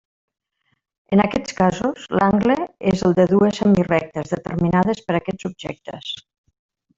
En 1.17 1.21
aquests 1.25 1.53
casos, 1.59 2.07
l'angle 2.19 2.55
és 2.93 3.03
el 3.09 3.13
de 3.19 3.27
dues 3.35 3.61
semirectes 3.65 4.33
determinades 4.35 5.05
per 5.11 5.19
aquests 5.21 5.51
objectes. 5.53 6.11